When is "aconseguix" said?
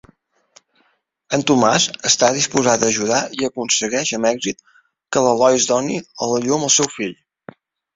3.51-4.17